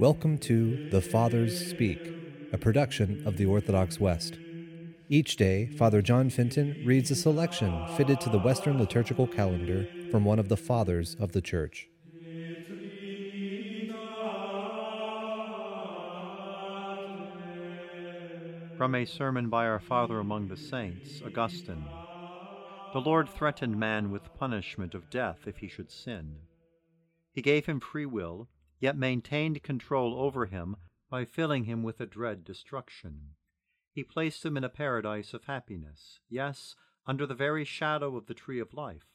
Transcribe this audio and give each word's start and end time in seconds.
Welcome 0.00 0.38
to 0.38 0.88
The 0.88 1.02
Fathers 1.02 1.68
Speak, 1.68 1.98
a 2.54 2.56
production 2.56 3.22
of 3.26 3.36
the 3.36 3.44
Orthodox 3.44 4.00
West. 4.00 4.38
Each 5.10 5.36
day, 5.36 5.66
Father 5.76 6.00
John 6.00 6.30
Fenton 6.30 6.82
reads 6.86 7.10
a 7.10 7.14
selection 7.14 7.86
fitted 7.98 8.18
to 8.22 8.30
the 8.30 8.38
Western 8.38 8.78
liturgical 8.78 9.26
calendar 9.26 9.86
from 10.10 10.24
one 10.24 10.38
of 10.38 10.48
the 10.48 10.56
Fathers 10.56 11.16
of 11.20 11.32
the 11.32 11.42
Church. 11.42 11.86
From 18.78 18.94
a 18.94 19.04
sermon 19.04 19.50
by 19.50 19.66
our 19.66 19.80
Father 19.80 20.18
among 20.18 20.48
the 20.48 20.56
Saints, 20.56 21.20
Augustine. 21.22 21.84
The 22.94 23.02
Lord 23.02 23.28
threatened 23.28 23.78
man 23.78 24.10
with 24.10 24.32
punishment 24.32 24.94
of 24.94 25.10
death 25.10 25.40
if 25.44 25.58
he 25.58 25.68
should 25.68 25.92
sin. 25.92 26.36
He 27.34 27.42
gave 27.42 27.66
him 27.66 27.80
free 27.80 28.06
will 28.06 28.48
yet 28.80 28.96
maintained 28.96 29.62
control 29.62 30.18
over 30.18 30.46
him 30.46 30.76
by 31.08 31.24
filling 31.24 31.64
him 31.64 31.82
with 31.82 32.00
a 32.00 32.06
dread 32.06 32.44
destruction. 32.44 33.34
He 33.92 34.02
placed 34.02 34.44
him 34.44 34.56
in 34.56 34.64
a 34.64 34.68
paradise 34.68 35.34
of 35.34 35.44
happiness, 35.44 36.20
yes, 36.28 36.74
under 37.06 37.26
the 37.26 37.34
very 37.34 37.64
shadow 37.64 38.16
of 38.16 38.26
the 38.26 38.34
tree 38.34 38.58
of 38.58 38.74
life. 38.74 39.06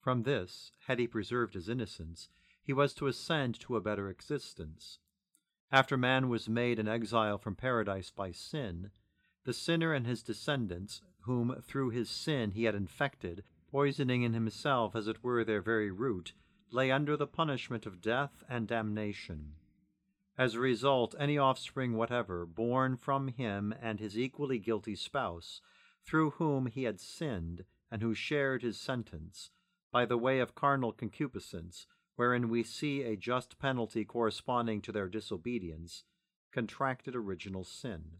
From 0.00 0.22
this, 0.22 0.72
had 0.86 0.98
he 0.98 1.06
preserved 1.06 1.54
his 1.54 1.68
innocence, 1.68 2.28
he 2.62 2.72
was 2.72 2.94
to 2.94 3.06
ascend 3.06 3.58
to 3.60 3.76
a 3.76 3.80
better 3.80 4.08
existence. 4.08 4.98
After 5.70 5.96
man 5.96 6.28
was 6.28 6.48
made 6.48 6.78
an 6.78 6.88
exile 6.88 7.38
from 7.38 7.56
paradise 7.56 8.10
by 8.10 8.30
sin, 8.30 8.90
the 9.44 9.52
sinner 9.52 9.92
and 9.92 10.06
his 10.06 10.22
descendants, 10.22 11.02
whom 11.22 11.60
through 11.62 11.90
his 11.90 12.08
sin 12.08 12.52
he 12.52 12.64
had 12.64 12.74
infected, 12.74 13.42
poisoning 13.70 14.22
in 14.22 14.32
himself 14.32 14.94
as 14.94 15.08
it 15.08 15.24
were 15.24 15.44
their 15.44 15.60
very 15.60 15.90
root, 15.90 16.32
lay 16.70 16.90
under 16.90 17.16
the 17.16 17.26
punishment 17.26 17.86
of 17.86 18.00
death 18.00 18.42
and 18.48 18.66
damnation. 18.66 19.54
As 20.38 20.54
a 20.54 20.60
result, 20.60 21.14
any 21.18 21.38
offspring 21.38 21.94
whatever 21.94 22.44
born 22.44 22.96
from 22.96 23.28
him 23.28 23.74
and 23.80 23.98
his 23.98 24.18
equally 24.18 24.58
guilty 24.58 24.94
spouse, 24.94 25.62
through 26.04 26.30
whom 26.32 26.66
he 26.66 26.84
had 26.84 27.00
sinned 27.00 27.64
and 27.90 28.02
who 28.02 28.14
shared 28.14 28.62
his 28.62 28.78
sentence, 28.78 29.50
by 29.90 30.04
the 30.04 30.18
way 30.18 30.40
of 30.40 30.54
carnal 30.54 30.92
concupiscence, 30.92 31.86
wherein 32.16 32.48
we 32.48 32.62
see 32.62 33.02
a 33.02 33.16
just 33.16 33.58
penalty 33.58 34.04
corresponding 34.04 34.82
to 34.82 34.92
their 34.92 35.08
disobedience, 35.08 36.04
contracted 36.52 37.14
original 37.14 37.64
sin. 37.64 38.18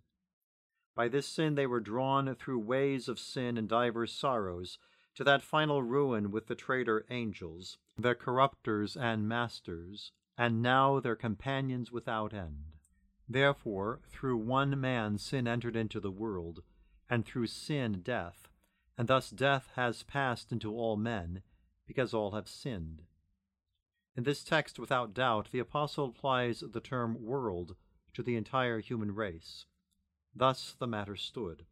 By 0.95 1.09
this 1.09 1.27
sin 1.27 1.55
they 1.55 1.67
were 1.67 1.81
drawn 1.81 2.35
through 2.35 2.61
ways 2.61 3.09
of 3.09 3.19
sin 3.19 3.59
and 3.59 3.69
divers 3.69 4.13
sorrows 4.13 4.79
to 5.17 5.25
that 5.25 5.43
final 5.43 5.83
ruin 5.83 6.31
with 6.31 6.47
the 6.47 6.55
traitor 6.55 7.05
angels, 7.11 7.79
their 7.99 8.15
corrupters 8.15 8.97
and 8.97 9.27
masters, 9.29 10.13
and 10.39 10.63
now 10.63 11.01
their 11.01 11.17
companions 11.17 11.91
without 11.91 12.35
end. 12.35 12.75
Therefore, 13.29 14.01
through 14.09 14.37
one 14.37 14.79
man 14.81 15.19
sin 15.19 15.49
entered 15.49 15.75
into 15.75 15.99
the 15.99 16.11
world, 16.11 16.63
and 17.09 17.25
through 17.25 17.47
sin 17.47 18.03
death, 18.03 18.49
and 18.99 19.09
thus 19.09 19.31
death 19.31 19.71
has 19.75 20.03
passed 20.03 20.53
into 20.53 20.75
all 20.75 20.97
men, 20.97 21.43
because 21.87 22.13
all 22.13 22.33
have 22.33 22.49
sinned. 22.49 23.03
In 24.17 24.25
this 24.25 24.45
text, 24.45 24.79
without 24.79 25.15
doubt, 25.15 25.49
the 25.51 25.59
Apostle 25.59 26.07
applies 26.07 26.61
the 26.61 26.81
term 26.81 27.23
world 27.25 27.77
to 28.15 28.23
the 28.23 28.37
entire 28.37 28.81
human 28.81 29.15
race. 29.15 29.67
Thus 30.35 30.75
the 30.79 30.87
matter 30.87 31.17
stood. 31.17 31.65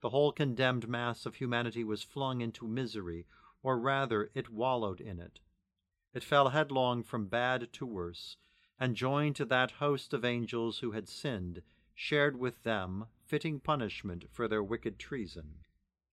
The 0.00 0.10
whole 0.10 0.32
condemned 0.32 0.88
mass 0.88 1.24
of 1.24 1.36
humanity 1.36 1.82
was 1.82 2.02
flung 2.02 2.40
into 2.40 2.68
misery, 2.68 3.26
or 3.62 3.78
rather, 3.78 4.30
it 4.34 4.50
wallowed 4.50 5.00
in 5.00 5.18
it. 5.18 5.40
It 6.12 6.22
fell 6.22 6.50
headlong 6.50 7.02
from 7.02 7.28
bad 7.28 7.72
to 7.72 7.86
worse, 7.86 8.36
and 8.78 8.94
joined 8.94 9.36
to 9.36 9.44
that 9.46 9.72
host 9.72 10.12
of 10.12 10.24
angels 10.24 10.78
who 10.78 10.92
had 10.92 11.08
sinned, 11.08 11.62
shared 11.94 12.36
with 12.36 12.62
them 12.62 13.06
fitting 13.24 13.58
punishment 13.58 14.26
for 14.30 14.46
their 14.46 14.62
wicked 14.62 14.98
treason. 14.98 15.64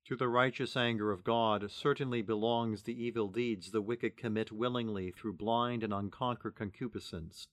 To 0.06 0.16
the 0.16 0.28
righteous 0.28 0.76
anger 0.76 1.12
of 1.12 1.24
God 1.24 1.70
certainly 1.72 2.22
belongs 2.22 2.84
the 2.84 3.02
evil 3.02 3.30
deeds 3.30 3.72
the 3.72 3.82
wicked 3.82 4.18
commit 4.18 4.52
willingly 4.52 5.12
through 5.12 5.34
blind 5.34 5.84
and 5.84 5.94
unconquered 5.94 6.56
concupiscence, 6.56 7.48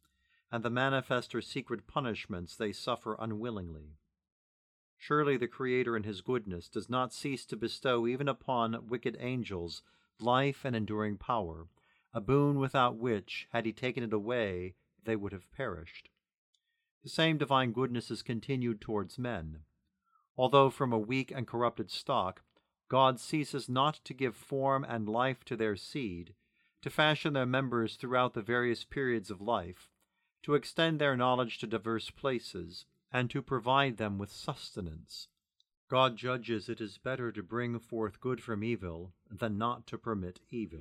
and 0.50 0.64
the 0.64 0.70
manifest 0.70 1.34
or 1.34 1.40
secret 1.40 1.86
punishments 1.86 2.56
they 2.56 2.72
suffer 2.72 3.16
unwillingly. 3.20 3.98
Surely 5.02 5.38
the 5.38 5.48
Creator 5.48 5.96
in 5.96 6.02
his 6.02 6.20
goodness 6.20 6.68
does 6.68 6.90
not 6.90 7.14
cease 7.14 7.46
to 7.46 7.56
bestow 7.56 8.06
even 8.06 8.28
upon 8.28 8.86
wicked 8.86 9.16
angels 9.18 9.82
life 10.20 10.62
and 10.62 10.76
enduring 10.76 11.16
power, 11.16 11.68
a 12.12 12.20
boon 12.20 12.58
without 12.58 12.98
which, 12.98 13.48
had 13.50 13.64
he 13.64 13.72
taken 13.72 14.04
it 14.04 14.12
away, 14.12 14.74
they 15.04 15.16
would 15.16 15.32
have 15.32 15.50
perished. 15.52 16.10
The 17.02 17.08
same 17.08 17.38
divine 17.38 17.72
goodness 17.72 18.10
is 18.10 18.20
continued 18.20 18.82
towards 18.82 19.18
men. 19.18 19.60
Although 20.36 20.68
from 20.68 20.92
a 20.92 20.98
weak 20.98 21.32
and 21.34 21.46
corrupted 21.46 21.90
stock, 21.90 22.42
God 22.90 23.18
ceases 23.18 23.70
not 23.70 23.94
to 24.04 24.12
give 24.12 24.36
form 24.36 24.84
and 24.84 25.08
life 25.08 25.46
to 25.46 25.56
their 25.56 25.76
seed, 25.76 26.34
to 26.82 26.90
fashion 26.90 27.32
their 27.32 27.46
members 27.46 27.96
throughout 27.96 28.34
the 28.34 28.42
various 28.42 28.84
periods 28.84 29.30
of 29.30 29.40
life, 29.40 29.88
to 30.42 30.54
extend 30.54 31.00
their 31.00 31.16
knowledge 31.16 31.56
to 31.58 31.66
diverse 31.66 32.10
places, 32.10 32.84
and 33.12 33.30
to 33.30 33.42
provide 33.42 33.96
them 33.96 34.18
with 34.18 34.30
sustenance. 34.30 35.28
God 35.88 36.16
judges 36.16 36.68
it 36.68 36.80
is 36.80 36.98
better 36.98 37.32
to 37.32 37.42
bring 37.42 37.78
forth 37.80 38.20
good 38.20 38.40
from 38.40 38.62
evil 38.62 39.12
than 39.28 39.58
not 39.58 39.86
to 39.88 39.98
permit 39.98 40.38
evil. 40.50 40.80